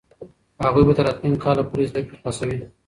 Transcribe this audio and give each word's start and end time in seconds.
هغوی 0.65 0.83
به 0.87 0.93
تر 0.97 1.03
راتلونکي 1.07 1.41
کاله 1.45 1.63
پورې 1.69 1.83
زده 1.89 2.01
کړې 2.05 2.15
خلاصوي. 2.21 2.57